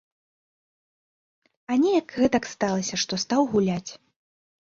[1.73, 3.91] А неяк гэтак сталася, што стаў гуляць.